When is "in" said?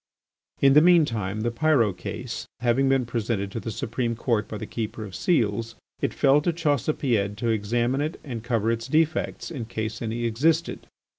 0.61-0.73, 9.51-9.65